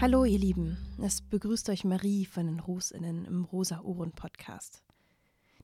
Hallo 0.00 0.24
ihr 0.24 0.38
Lieben, 0.38 0.78
es 1.02 1.20
begrüßt 1.20 1.68
euch 1.70 1.82
Marie 1.82 2.24
von 2.24 2.46
den 2.46 2.60
Rosinnen 2.60 3.24
im 3.24 3.42
Rosa 3.42 3.80
Ohren 3.80 4.12
Podcast. 4.12 4.84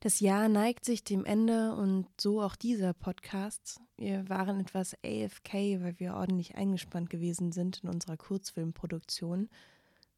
Das 0.01 0.19
Jahr 0.19 0.49
neigt 0.49 0.85
sich 0.85 1.05
dem 1.05 1.25
Ende 1.25 1.73
und 1.77 2.09
so 2.21 2.43
auch 2.43 2.57
dieser 2.57 2.95
Podcast. 2.95 3.81
Wir 3.97 4.29
waren 4.29 4.59
etwas 4.59 4.97
AFK, 5.05 5.55
weil 5.81 6.01
wir 6.01 6.15
ordentlich 6.15 6.57
eingespannt 6.57 7.11
gewesen 7.11 7.53
sind 7.53 7.85
in 7.85 7.91
unserer 7.91 8.17
Kurzfilmproduktion 8.17 9.51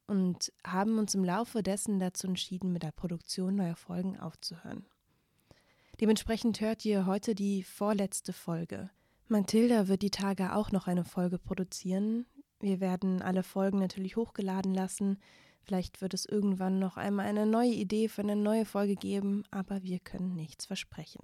und 0.06 0.50
haben 0.66 0.98
uns 0.98 1.14
im 1.14 1.22
Laufe 1.22 1.62
dessen 1.62 1.98
dazu 1.98 2.26
entschieden, 2.26 2.72
mit 2.72 2.84
der 2.84 2.92
Produktion 2.92 3.56
neuer 3.56 3.76
Folgen 3.76 4.18
aufzuhören. 4.18 4.86
Dementsprechend 6.00 6.62
hört 6.62 6.86
ihr 6.86 7.04
heute 7.04 7.34
die 7.34 7.64
vorletzte 7.64 8.32
Folge. 8.32 8.88
Mathilda 9.28 9.88
wird 9.88 10.00
die 10.00 10.10
Tage 10.10 10.54
auch 10.54 10.72
noch 10.72 10.86
eine 10.86 11.04
Folge 11.04 11.38
produzieren. 11.38 12.24
Wir 12.60 12.80
werden 12.80 13.22
alle 13.22 13.42
Folgen 13.42 13.78
natürlich 13.78 14.16
hochgeladen 14.16 14.74
lassen. 14.74 15.18
Vielleicht 15.60 16.00
wird 16.00 16.14
es 16.14 16.26
irgendwann 16.26 16.78
noch 16.78 16.96
einmal 16.96 17.26
eine 17.26 17.46
neue 17.46 17.72
Idee 17.72 18.08
für 18.08 18.22
eine 18.22 18.36
neue 18.36 18.64
Folge 18.64 18.94
geben, 18.94 19.44
aber 19.50 19.82
wir 19.82 19.98
können 19.98 20.34
nichts 20.34 20.66
versprechen. 20.66 21.22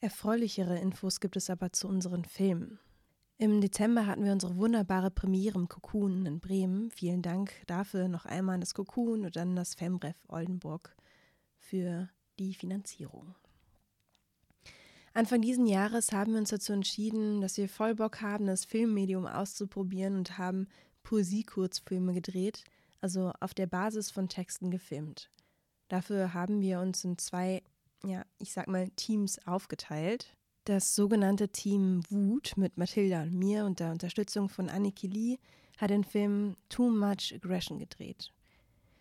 Erfreulichere 0.00 0.78
Infos 0.78 1.20
gibt 1.20 1.36
es 1.36 1.48
aber 1.48 1.72
zu 1.72 1.88
unseren 1.88 2.24
Filmen. 2.24 2.78
Im 3.38 3.60
Dezember 3.60 4.06
hatten 4.06 4.24
wir 4.24 4.32
unsere 4.32 4.56
wunderbare 4.56 5.10
Premiere 5.10 5.58
im 5.58 5.68
Cocoon 5.68 6.24
in 6.26 6.40
Bremen. 6.40 6.90
Vielen 6.90 7.22
Dank 7.22 7.52
dafür 7.66 8.08
noch 8.08 8.26
einmal 8.26 8.56
an 8.56 8.60
das 8.60 8.74
Cocoon 8.74 9.24
und 9.24 9.36
an 9.36 9.56
das 9.56 9.74
Femref 9.74 10.16
Oldenburg 10.28 10.94
für 11.56 12.08
die 12.38 12.54
Finanzierung. 12.54 13.34
Anfang 15.16 15.40
diesen 15.40 15.66
Jahres 15.66 16.10
haben 16.10 16.32
wir 16.32 16.40
uns 16.40 16.50
dazu 16.50 16.72
entschieden, 16.72 17.40
dass 17.40 17.56
wir 17.56 17.68
voll 17.68 17.94
Bock 17.94 18.20
haben, 18.20 18.46
das 18.46 18.64
Filmmedium 18.64 19.26
auszuprobieren 19.26 20.16
und 20.16 20.38
haben 20.38 20.66
Poesie-Kurzfilme 21.04 22.12
gedreht, 22.12 22.64
also 23.00 23.32
auf 23.38 23.54
der 23.54 23.66
Basis 23.66 24.10
von 24.10 24.28
Texten 24.28 24.72
gefilmt. 24.72 25.30
Dafür 25.86 26.34
haben 26.34 26.60
wir 26.60 26.80
uns 26.80 27.04
in 27.04 27.16
zwei, 27.16 27.62
ja, 28.02 28.24
ich 28.38 28.52
sag 28.52 28.66
mal, 28.66 28.88
Teams 28.96 29.38
aufgeteilt. 29.46 30.34
Das 30.64 30.96
sogenannte 30.96 31.48
Team 31.48 32.02
Wut 32.08 32.54
mit 32.56 32.76
Mathilda 32.76 33.22
und 33.22 33.34
mir 33.34 33.66
und 33.66 33.78
der 33.78 33.92
Unterstützung 33.92 34.48
von 34.48 34.68
Anniki 34.68 35.06
Lee 35.06 35.38
hat 35.78 35.90
den 35.90 36.02
Film 36.02 36.56
Too 36.68 36.90
Much 36.90 37.32
Aggression 37.32 37.78
gedreht. 37.78 38.32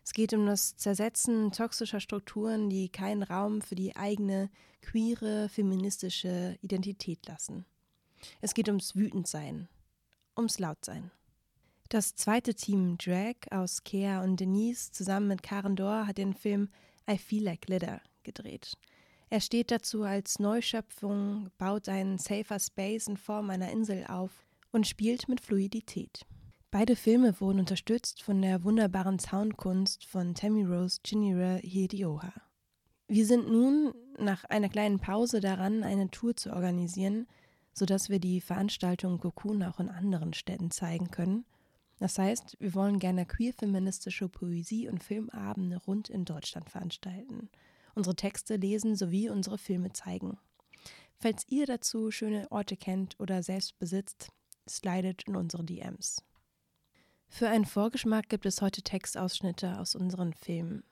Es 0.03 0.11
geht 0.11 0.33
um 0.33 0.45
das 0.45 0.75
Zersetzen 0.75 1.51
toxischer 1.51 1.99
Strukturen, 1.99 2.69
die 2.69 2.89
keinen 2.89 3.23
Raum 3.23 3.61
für 3.61 3.75
die 3.75 3.95
eigene 3.95 4.49
queere, 4.81 5.47
feministische 5.49 6.57
Identität 6.61 7.25
lassen. 7.25 7.65
Es 8.41 8.53
geht 8.53 8.67
ums 8.67 8.95
Wütendsein, 8.95 9.69
ums 10.37 10.59
Lautsein. 10.59 11.11
Das 11.89 12.15
zweite 12.15 12.55
Team 12.55 12.97
Drag 12.97 13.35
aus 13.51 13.83
Kea 13.83 14.23
und 14.23 14.39
Denise 14.39 14.91
zusammen 14.91 15.27
mit 15.27 15.43
Karen 15.43 15.75
Dor 15.75 16.07
hat 16.07 16.17
den 16.17 16.33
Film 16.33 16.69
I 17.09 17.17
Feel 17.17 17.43
Like 17.43 17.61
Glitter 17.61 18.01
gedreht. 18.23 18.73
Er 19.29 19.41
steht 19.41 19.71
dazu 19.71 20.03
als 20.03 20.39
Neuschöpfung, 20.39 21.49
baut 21.57 21.89
einen 21.89 22.17
safer 22.17 22.59
Space 22.59 23.07
in 23.07 23.17
Form 23.17 23.49
einer 23.49 23.71
Insel 23.71 24.05
auf 24.07 24.31
und 24.71 24.87
spielt 24.87 25.27
mit 25.27 25.41
Fluidität. 25.41 26.25
Beide 26.73 26.95
Filme 26.95 27.39
wurden 27.39 27.59
unterstützt 27.59 28.23
von 28.23 28.41
der 28.41 28.63
wunderbaren 28.63 29.19
Soundkunst 29.19 30.07
von 30.07 30.33
Tammy 30.33 30.63
Rose 30.63 30.99
Chinira 31.05 31.57
Hidioha. 31.57 32.33
Wir 33.07 33.27
sind 33.27 33.47
nun 33.47 33.93
nach 34.17 34.43
einer 34.45 34.69
kleinen 34.69 34.97
Pause 34.97 35.39
daran, 35.39 35.83
eine 35.83 36.09
Tour 36.09 36.35
zu 36.35 36.51
organisieren, 36.51 37.27
sodass 37.75 38.09
wir 38.09 38.17
die 38.17 38.41
Veranstaltung 38.41 39.19
Cocoon 39.19 39.61
auch 39.61 39.79
in 39.79 39.87
anderen 39.87 40.33
Städten 40.33 40.71
zeigen 40.71 41.11
können. 41.11 41.45
Das 41.99 42.17
heißt, 42.17 42.57
wir 42.59 42.73
wollen 42.73 42.97
gerne 42.97 43.27
queer-feministische 43.27 44.27
Poesie- 44.27 44.89
und 44.89 45.03
Filmabende 45.03 45.77
rund 45.77 46.09
in 46.09 46.25
Deutschland 46.25 46.71
veranstalten, 46.71 47.51
unsere 47.93 48.15
Texte 48.15 48.55
lesen 48.55 48.95
sowie 48.95 49.29
unsere 49.29 49.59
Filme 49.59 49.93
zeigen. 49.93 50.39
Falls 51.19 51.45
ihr 51.49 51.67
dazu 51.67 52.09
schöne 52.09 52.51
Orte 52.51 52.77
kennt 52.77 53.19
oder 53.19 53.43
selbst 53.43 53.77
besitzt, 53.77 54.31
slidet 54.67 55.21
in 55.27 55.35
unsere 55.35 55.63
DMs. 55.63 56.23
Für 57.27 57.49
einen 57.49 57.65
Vorgeschmack 57.65 58.29
gibt 58.29 58.45
es 58.45 58.61
heute 58.61 58.81
Textausschnitte 58.81 59.79
aus 59.79 59.95
unseren 59.95 60.33
Filmen. 60.33 60.83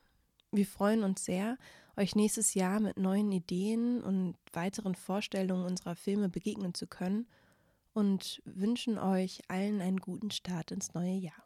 Wir 0.52 0.66
freuen 0.66 1.04
uns 1.04 1.24
sehr, 1.24 1.58
euch 1.96 2.16
nächstes 2.16 2.54
Jahr 2.54 2.80
mit 2.80 2.98
neuen 2.98 3.32
Ideen 3.32 4.02
und 4.02 4.36
weiteren 4.54 4.96
Vorstellungen 4.96 5.66
unserer 5.66 5.96
Filme 5.96 6.30
begegnen 6.30 6.74
zu 6.74 6.88
können 6.88 7.28
und 7.94 8.42
wünschen 8.46 8.98
euch 8.98 9.42
allen 9.48 9.82
einen 9.82 9.98
guten 9.98 10.32
Start 10.32 10.72
ins 10.72 10.94
neue 10.94 11.16
Jahr. 11.16 11.44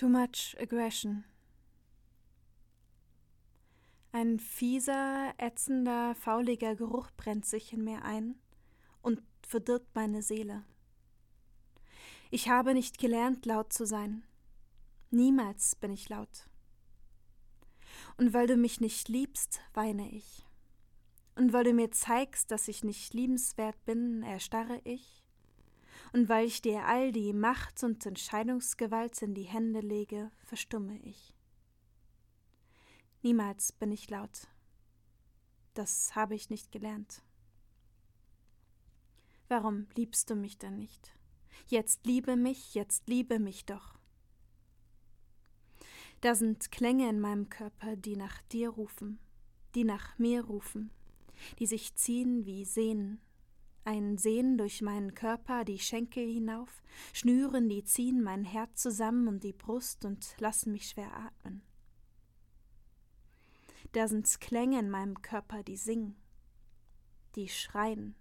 Too 0.00 0.08
much 0.08 0.56
aggression. 0.58 1.24
Ein 4.12 4.38
fieser, 4.38 5.34
ätzender, 5.36 6.14
fauliger 6.14 6.74
Geruch 6.74 7.10
brennt 7.18 7.44
sich 7.44 7.74
in 7.74 7.84
mir 7.84 8.02
ein 8.02 8.36
und 9.02 9.20
verdirbt 9.46 9.94
meine 9.94 10.22
Seele. 10.22 10.64
Ich 12.30 12.48
habe 12.48 12.72
nicht 12.72 12.96
gelernt, 12.96 13.44
laut 13.44 13.74
zu 13.74 13.84
sein. 13.84 14.24
Niemals 15.10 15.76
bin 15.76 15.92
ich 15.92 16.08
laut. 16.08 16.48
Und 18.16 18.32
weil 18.32 18.46
du 18.46 18.56
mich 18.56 18.80
nicht 18.80 19.10
liebst, 19.10 19.60
weine 19.74 20.10
ich. 20.10 20.46
Und 21.34 21.52
weil 21.52 21.64
du 21.64 21.74
mir 21.74 21.90
zeigst, 21.90 22.50
dass 22.50 22.68
ich 22.68 22.84
nicht 22.84 23.12
liebenswert 23.12 23.84
bin, 23.84 24.22
erstarre 24.22 24.80
ich 24.84 25.19
und 26.12 26.28
weil 26.28 26.46
ich 26.46 26.62
dir 26.62 26.84
all 26.86 27.12
die 27.12 27.32
Macht 27.32 27.82
und 27.84 28.04
Entscheidungsgewalt 28.04 29.20
in 29.22 29.34
die 29.34 29.44
Hände 29.44 29.80
lege, 29.80 30.30
verstumme 30.44 30.98
ich. 31.02 31.34
Niemals 33.22 33.72
bin 33.72 33.92
ich 33.92 34.08
laut. 34.10 34.48
Das 35.74 36.14
habe 36.16 36.34
ich 36.34 36.50
nicht 36.50 36.72
gelernt. 36.72 37.22
Warum 39.48 39.88
liebst 39.94 40.30
du 40.30 40.34
mich 40.34 40.58
denn 40.58 40.78
nicht? 40.78 41.12
Jetzt 41.66 42.06
liebe 42.06 42.36
mich, 42.36 42.74
jetzt 42.74 43.08
liebe 43.08 43.38
mich 43.38 43.66
doch. 43.66 43.98
Da 46.20 46.34
sind 46.34 46.70
Klänge 46.70 47.08
in 47.08 47.20
meinem 47.20 47.48
Körper, 47.48 47.96
die 47.96 48.16
nach 48.16 48.42
dir 48.42 48.70
rufen, 48.70 49.18
die 49.74 49.84
nach 49.84 50.18
mir 50.18 50.44
rufen, 50.44 50.90
die 51.58 51.66
sich 51.66 51.94
ziehen 51.94 52.44
wie 52.44 52.64
Sehnen, 52.64 53.20
ein 53.84 54.18
Sehnen 54.18 54.58
durch 54.58 54.82
meinen 54.82 55.14
Körper, 55.14 55.64
die 55.64 55.78
Schenkel 55.78 56.26
hinauf, 56.26 56.82
Schnüren, 57.12 57.68
die 57.68 57.84
ziehen 57.84 58.22
mein 58.22 58.44
Herz 58.44 58.82
zusammen 58.82 59.28
und 59.28 59.42
die 59.42 59.52
Brust 59.52 60.04
und 60.04 60.34
lassen 60.38 60.72
mich 60.72 60.88
schwer 60.88 61.14
atmen. 61.16 61.62
Da 63.92 64.06
sind's 64.06 64.38
Klänge 64.38 64.78
in 64.78 64.90
meinem 64.90 65.20
Körper, 65.22 65.62
die 65.62 65.76
singen, 65.76 66.16
die 67.34 67.48
schreien, 67.48 68.14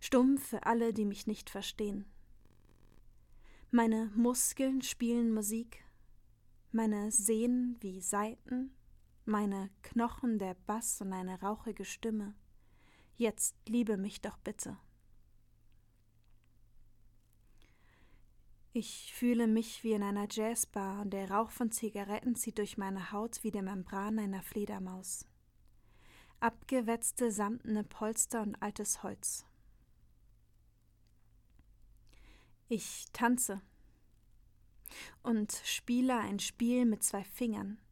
stumm 0.00 0.38
für 0.38 0.64
alle, 0.64 0.94
die 0.94 1.04
mich 1.04 1.26
nicht 1.26 1.50
verstehen. 1.50 2.06
Meine 3.70 4.10
Muskeln 4.16 4.82
spielen 4.82 5.32
Musik, 5.32 5.84
meine 6.72 7.10
Sehnen 7.10 7.76
wie 7.80 8.00
Saiten, 8.00 8.74
meine 9.24 9.70
Knochen 9.82 10.38
der 10.38 10.54
Bass 10.66 11.00
und 11.00 11.12
eine 11.12 11.40
rauchige 11.40 11.84
Stimme. 11.84 12.34
Jetzt 13.20 13.54
liebe 13.68 13.98
mich 13.98 14.22
doch 14.22 14.38
bitte. 14.38 14.78
Ich 18.72 19.12
fühle 19.12 19.46
mich 19.46 19.84
wie 19.84 19.92
in 19.92 20.02
einer 20.02 20.26
Jazzbar 20.30 21.02
und 21.02 21.10
der 21.10 21.30
Rauch 21.30 21.50
von 21.50 21.70
Zigaretten 21.70 22.34
zieht 22.34 22.56
durch 22.56 22.78
meine 22.78 23.12
Haut 23.12 23.44
wie 23.44 23.50
der 23.50 23.60
Membran 23.60 24.18
einer 24.18 24.40
Fledermaus. 24.42 25.26
Abgewetzte 26.38 27.30
samtene 27.30 27.84
Polster 27.84 28.40
und 28.40 28.54
altes 28.62 29.02
Holz. 29.02 29.44
Ich 32.68 33.04
tanze 33.12 33.60
und 35.22 35.52
spiele 35.66 36.16
ein 36.16 36.38
Spiel 36.38 36.86
mit 36.86 37.02
zwei 37.02 37.24
Fingern 37.24 37.82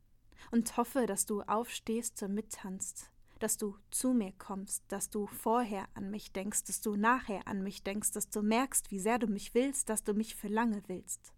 und 0.52 0.78
hoffe, 0.78 1.04
dass 1.04 1.26
du 1.26 1.42
aufstehst 1.42 2.22
und 2.22 2.32
mittanzt, 2.32 3.12
dass 3.42 3.56
du 3.56 3.76
zu 3.90 4.12
mir 4.12 4.32
kommst, 4.38 4.84
dass 4.88 5.10
du 5.10 5.26
vorher 5.26 5.88
an 5.94 6.10
mich 6.10 6.32
denkst, 6.32 6.64
dass 6.64 6.80
du 6.80 6.96
nachher 6.96 7.46
an 7.46 7.62
mich 7.62 7.82
denkst, 7.82 8.12
dass 8.12 8.30
du 8.30 8.42
merkst, 8.42 8.90
wie 8.90 8.98
sehr 8.98 9.18
du 9.18 9.26
mich 9.26 9.54
willst, 9.54 9.88
dass 9.88 10.04
du 10.04 10.14
mich 10.14 10.34
für 10.34 10.48
lange 10.48 10.82
willst. 10.86 11.32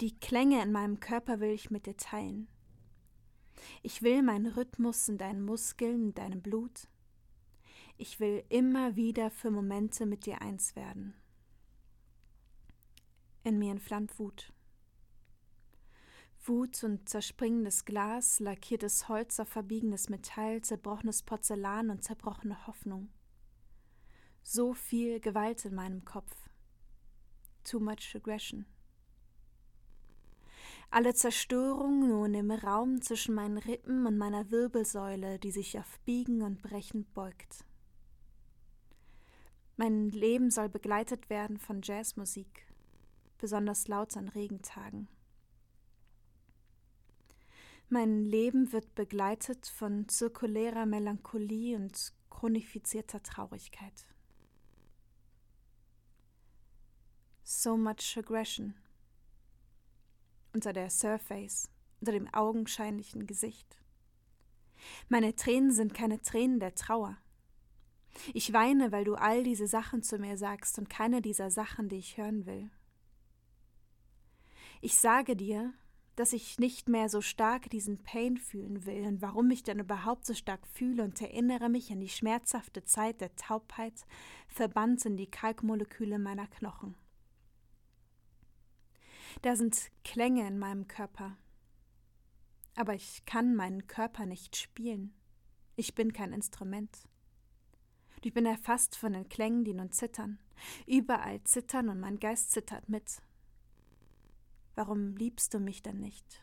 Die 0.00 0.18
Klänge 0.18 0.62
in 0.62 0.72
meinem 0.72 1.00
Körper 1.00 1.40
will 1.40 1.50
ich 1.50 1.70
mit 1.70 1.86
dir 1.86 1.96
teilen. 1.96 2.48
Ich 3.82 4.02
will 4.02 4.22
meinen 4.22 4.46
Rhythmus 4.46 5.08
in 5.08 5.18
deinen 5.18 5.44
Muskeln, 5.44 6.08
in 6.08 6.14
deinem 6.14 6.42
Blut. 6.42 6.88
Ich 7.96 8.20
will 8.20 8.44
immer 8.48 8.96
wieder 8.96 9.30
für 9.30 9.50
Momente 9.50 10.06
mit 10.06 10.26
dir 10.26 10.40
eins 10.40 10.76
werden. 10.76 11.14
In 13.42 13.58
mir 13.58 13.72
entflammt 13.72 14.18
Wut. 14.18 14.52
Wut 16.48 16.82
und 16.82 17.08
zerspringendes 17.08 17.84
Glas, 17.84 18.40
lackiertes 18.40 19.08
Holz 19.08 19.38
auf 19.38 19.48
verbiegenes 19.48 20.08
Metall, 20.08 20.62
zerbrochenes 20.62 21.22
Porzellan 21.22 21.90
und 21.90 22.02
zerbrochene 22.02 22.66
Hoffnung. 22.66 23.10
So 24.42 24.72
viel 24.72 25.20
Gewalt 25.20 25.64
in 25.66 25.74
meinem 25.74 26.04
Kopf. 26.04 26.48
Too 27.64 27.80
much 27.80 28.14
aggression. 28.14 28.64
Alle 30.90 31.12
Zerstörung 31.12 32.08
nun 32.08 32.32
im 32.32 32.50
Raum 32.50 33.02
zwischen 33.02 33.34
meinen 33.34 33.58
Rippen 33.58 34.06
und 34.06 34.16
meiner 34.16 34.50
Wirbelsäule, 34.50 35.38
die 35.38 35.50
sich 35.50 35.78
auf 35.78 36.00
Biegen 36.06 36.40
und 36.40 36.62
Brechen 36.62 37.04
beugt. 37.12 37.66
Mein 39.76 40.08
Leben 40.10 40.50
soll 40.50 40.70
begleitet 40.70 41.28
werden 41.28 41.58
von 41.58 41.82
Jazzmusik, 41.82 42.66
besonders 43.36 43.86
laut 43.86 44.16
an 44.16 44.28
Regentagen. 44.28 45.08
Mein 47.90 48.24
Leben 48.26 48.70
wird 48.72 48.94
begleitet 48.94 49.66
von 49.66 50.08
zirkulärer 50.08 50.84
Melancholie 50.84 51.74
und 51.74 52.12
chronifizierter 52.28 53.22
Traurigkeit. 53.22 54.06
So 57.42 57.78
much 57.78 58.16
aggression 58.18 58.74
unter 60.52 60.74
der 60.74 60.90
Surface, 60.90 61.70
unter 62.00 62.12
dem 62.12 62.32
augenscheinlichen 62.34 63.26
Gesicht. 63.26 63.80
Meine 65.08 65.34
Tränen 65.34 65.72
sind 65.72 65.94
keine 65.94 66.20
Tränen 66.20 66.60
der 66.60 66.74
Trauer. 66.74 67.16
Ich 68.34 68.52
weine, 68.52 68.92
weil 68.92 69.04
du 69.04 69.14
all 69.14 69.44
diese 69.44 69.66
Sachen 69.66 70.02
zu 70.02 70.18
mir 70.18 70.36
sagst 70.36 70.78
und 70.78 70.90
keine 70.90 71.22
dieser 71.22 71.50
Sachen, 71.50 71.88
die 71.88 71.96
ich 71.96 72.18
hören 72.18 72.44
will. 72.44 72.70
Ich 74.80 74.96
sage 74.98 75.36
dir, 75.36 75.72
dass 76.18 76.32
ich 76.32 76.58
nicht 76.58 76.88
mehr 76.88 77.08
so 77.08 77.20
stark 77.20 77.70
diesen 77.70 78.02
Pain 78.02 78.38
fühlen 78.38 78.84
will 78.86 79.06
und 79.06 79.22
warum 79.22 79.52
ich 79.52 79.62
dann 79.62 79.78
überhaupt 79.78 80.26
so 80.26 80.34
stark 80.34 80.66
fühle 80.66 81.04
und 81.04 81.20
erinnere 81.22 81.68
mich 81.68 81.92
an 81.92 82.00
die 82.00 82.08
schmerzhafte 82.08 82.84
Zeit 82.84 83.20
der 83.20 83.36
Taubheit, 83.36 84.04
verbannt 84.48 85.04
in 85.04 85.16
die 85.16 85.30
Kalkmoleküle 85.30 86.18
meiner 86.18 86.48
Knochen. 86.48 86.96
Da 89.42 89.54
sind 89.54 89.92
Klänge 90.02 90.44
in 90.48 90.58
meinem 90.58 90.88
Körper. 90.88 91.36
Aber 92.74 92.94
ich 92.94 93.24
kann 93.24 93.54
meinen 93.54 93.86
Körper 93.86 94.26
nicht 94.26 94.56
spielen. 94.56 95.14
Ich 95.76 95.94
bin 95.94 96.12
kein 96.12 96.32
Instrument. 96.32 96.98
Ich 98.24 98.34
bin 98.34 98.44
erfasst 98.44 98.96
von 98.96 99.12
den 99.12 99.28
Klängen, 99.28 99.62
die 99.62 99.74
nun 99.74 99.92
zittern. 99.92 100.40
Überall 100.84 101.44
zittern 101.44 101.88
und 101.88 102.00
mein 102.00 102.18
Geist 102.18 102.50
zittert 102.50 102.88
mit. 102.88 103.22
Warum 104.78 105.16
liebst 105.16 105.52
du 105.54 105.58
mich 105.58 105.82
denn 105.82 105.98
nicht? 105.98 106.40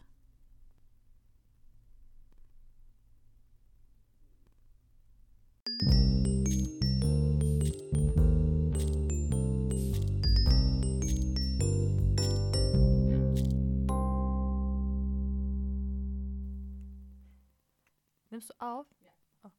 Nimmst 18.31 18.49
du 18.49 18.53
auf? 18.59 18.85
Ja. 18.99 19.11
Oh. 19.45 19.51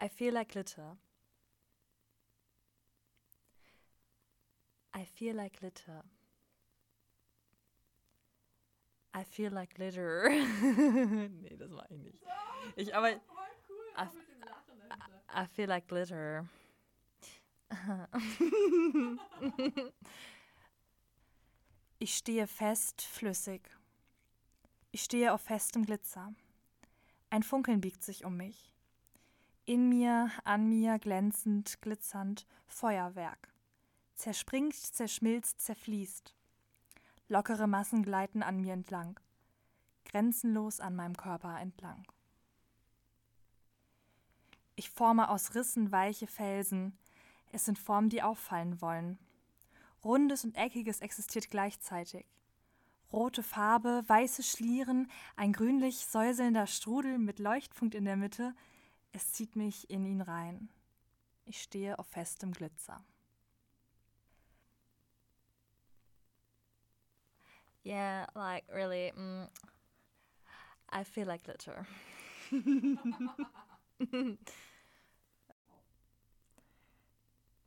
I 0.00 0.08
feel 0.08 0.32
like 0.32 0.52
glitter. 0.52 0.96
I 4.94 5.04
feel 5.04 5.34
like 5.34 5.58
glitter. 5.58 6.04
I 9.18 9.24
feel 9.24 9.50
like 9.52 9.74
glitter. 9.74 10.28
nee, 10.30 11.56
das 11.58 11.72
war 11.72 11.90
ich 11.90 11.98
nicht. 11.98 12.22
Ich 12.76 12.94
aber. 12.94 13.10
I, 13.10 13.18
I 15.34 15.46
feel 15.46 15.66
like 15.66 15.88
glitter. 15.88 16.48
ich 21.98 22.14
stehe 22.14 22.46
fest, 22.46 23.02
flüssig. 23.02 23.68
Ich 24.92 25.02
stehe 25.02 25.32
auf 25.34 25.40
festem 25.40 25.84
Glitzer. 25.84 26.32
Ein 27.30 27.42
Funkeln 27.42 27.80
biegt 27.80 28.04
sich 28.04 28.24
um 28.24 28.36
mich. 28.36 28.72
In 29.64 29.88
mir, 29.88 30.30
an 30.44 30.68
mir, 30.68 31.00
glänzend, 31.00 31.82
glitzernd, 31.82 32.46
Feuerwerk. 32.68 33.52
Zerspringt, 34.14 34.76
zerschmilzt, 34.76 35.60
zerfließt. 35.60 36.37
Lockere 37.28 37.66
Massen 37.66 38.02
gleiten 38.02 38.42
an 38.42 38.60
mir 38.60 38.72
entlang, 38.72 39.20
grenzenlos 40.04 40.80
an 40.80 40.96
meinem 40.96 41.16
Körper 41.16 41.60
entlang. 41.60 42.06
Ich 44.76 44.90
forme 44.90 45.28
aus 45.28 45.54
Rissen 45.54 45.92
weiche 45.92 46.26
Felsen, 46.26 46.96
es 47.52 47.64
sind 47.64 47.78
Formen, 47.78 48.10
die 48.10 48.22
auffallen 48.22 48.80
wollen. 48.80 49.18
Rundes 50.04 50.44
und 50.44 50.56
Eckiges 50.56 51.00
existiert 51.00 51.50
gleichzeitig 51.50 52.24
rote 53.12 53.42
Farbe, 53.42 54.04
weiße 54.06 54.42
Schlieren, 54.42 55.10
ein 55.36 55.52
grünlich 55.52 56.06
säuselnder 56.06 56.66
Strudel 56.66 57.18
mit 57.18 57.38
Leuchtpunkt 57.38 57.94
in 57.94 58.04
der 58.04 58.16
Mitte. 58.16 58.54
Es 59.12 59.32
zieht 59.32 59.56
mich 59.56 59.90
in 59.90 60.04
ihn 60.04 60.20
rein. 60.20 60.68
Ich 61.46 61.62
stehe 61.62 61.98
auf 61.98 62.06
festem 62.06 62.52
Glitzer. 62.52 63.02
Yeah, 67.84 68.26
like 68.34 68.64
really, 68.74 69.12
mm, 69.16 69.48
I 70.90 71.04
feel 71.04 71.26
like 71.26 71.44
glitter. 71.44 71.86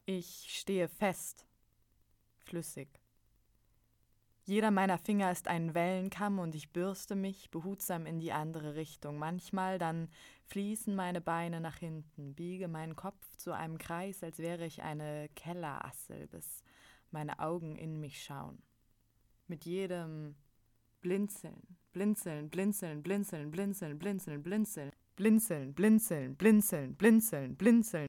ich 0.06 0.46
stehe 0.50 0.88
fest, 0.88 1.46
flüssig. 2.38 3.02
Jeder 4.44 4.72
meiner 4.72 4.98
Finger 4.98 5.32
ist 5.32 5.48
ein 5.48 5.76
Wellenkamm 5.76 6.40
und 6.40 6.56
ich 6.56 6.72
bürste 6.72 7.16
mich 7.16 7.52
behutsam 7.52 8.06
in 8.08 8.20
die 8.20 8.32
andere 8.32 8.76
Richtung. 8.76 9.18
Manchmal 9.20 9.78
dann 9.78 10.10
fließen 10.48 10.96
meine 10.96 11.22
Beine 11.22 11.62
nach 11.62 11.78
hinten, 11.78 12.34
biege 12.34 12.68
meinen 12.68 12.96
Kopf 12.96 13.36
zu 13.38 13.52
einem 13.52 13.78
Kreis, 13.78 14.24
als 14.24 14.40
wäre 14.40 14.66
ich 14.66 14.82
eine 14.82 15.30
Kellerassel, 15.36 16.28
bis 16.28 16.64
meine 17.12 17.40
Augen 17.40 17.76
in 17.76 18.00
mich 18.00 18.24
schauen. 18.24 18.62
Mit 19.52 19.66
jedem 19.66 20.36
Blinzeln, 21.02 21.76
blinzeln, 21.92 22.50
blinzeln, 22.50 23.02
blinzeln, 23.04 23.52
blinzeln, 23.52 24.00
blinzeln, 24.00 24.42
blinzeln, 24.42 24.94
blinzeln, 25.18 25.74
blinzeln, 25.74 26.36
blinzeln, 26.38 26.96
blinzeln, 26.96 27.56
blinzeln, 27.58 28.08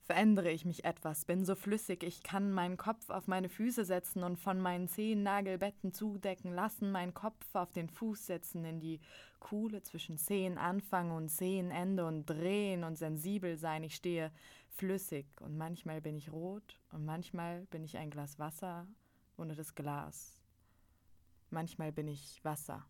verändere 0.00 0.50
ich 0.50 0.64
mich 0.64 0.86
etwas, 0.86 1.26
bin 1.26 1.44
so 1.44 1.54
flüssig, 1.54 2.04
ich 2.04 2.22
kann 2.22 2.52
meinen 2.52 2.78
Kopf 2.78 3.10
auf 3.10 3.28
meine 3.28 3.50
Füße 3.50 3.84
setzen 3.84 4.22
und 4.22 4.38
von 4.38 4.58
meinen 4.58 4.88
Zehennagelbetten 4.88 5.92
zudecken 5.92 6.54
lassen, 6.54 6.90
meinen 6.90 7.12
Kopf 7.12 7.54
auf 7.54 7.70
den 7.72 7.90
Fuß 7.90 8.24
setzen, 8.24 8.64
in 8.64 8.80
die 8.80 8.98
Kuhle 9.40 9.82
zwischen 9.82 10.16
Zehenanfang 10.16 11.10
und 11.10 11.28
Zehenende 11.28 12.06
und 12.06 12.24
drehen 12.24 12.82
und 12.82 12.96
sensibel 12.96 13.58
sein. 13.58 13.84
Ich 13.84 13.96
stehe 13.96 14.32
flüssig 14.70 15.26
und 15.42 15.58
manchmal 15.58 16.00
bin 16.00 16.16
ich 16.16 16.32
rot 16.32 16.80
und 16.92 17.04
manchmal 17.04 17.66
bin 17.66 17.84
ich 17.84 17.98
ein 17.98 18.08
Glas 18.08 18.38
Wasser 18.38 18.86
ohne 19.36 19.54
das 19.54 19.74
Glas. 19.74 20.38
Manchmal 21.50 21.92
bin 21.92 22.08
ich 22.08 22.42
Wasser. 22.44 22.86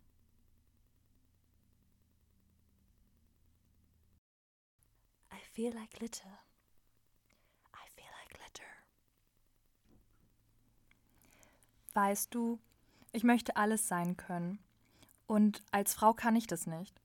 I 5.33 5.39
feel 5.53 5.75
like 5.75 5.91
glitter. 5.91 6.39
Weißt 11.95 12.35
du, 12.35 12.59
ich 13.13 13.23
möchte 13.23 13.57
alles 13.57 13.87
sein 13.87 14.17
können. 14.17 14.59
Und 15.27 15.63
als 15.71 15.95
Frau 15.95 16.15
kann 16.15 16.37
ich 16.37 16.47
das 16.47 16.67
nicht. 16.67 17.01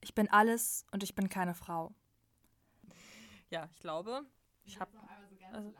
Ich 0.00 0.14
bin 0.14 0.28
alles 0.30 0.84
und 0.90 1.02
ich 1.02 1.14
bin 1.14 1.28
keine 1.28 1.54
Frau. 1.54 1.92
Ja, 3.50 3.68
ich 3.72 3.80
glaube, 3.80 4.24
ich 4.64 4.80
habe. 4.80 4.90
Also, 5.52 5.72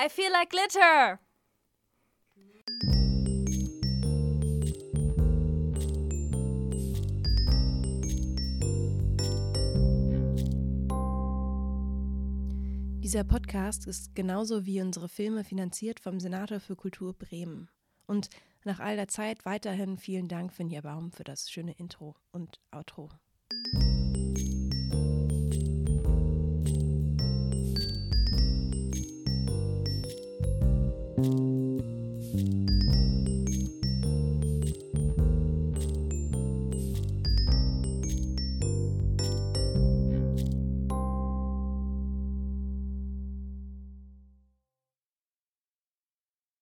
I 0.00 0.08
feel 0.08 0.30
like 0.30 0.50
glitter! 0.50 1.18
Dieser 13.00 13.24
Podcast 13.24 13.88
ist 13.88 14.14
genauso 14.14 14.64
wie 14.66 14.80
unsere 14.80 15.08
Filme 15.08 15.42
finanziert 15.42 15.98
vom 15.98 16.20
Senator 16.20 16.60
für 16.60 16.76
Kultur 16.76 17.12
Bremen. 17.12 17.68
Und 18.06 18.30
nach 18.62 18.78
all 18.78 18.94
der 18.94 19.08
Zeit 19.08 19.44
weiterhin 19.44 19.98
vielen 19.98 20.28
Dank, 20.28 20.52
Finja 20.52 20.80
Baum, 20.80 21.10
für 21.10 21.24
das 21.24 21.50
schöne 21.50 21.72
Intro 21.72 22.14
und 22.30 22.60
Outro. 22.70 23.08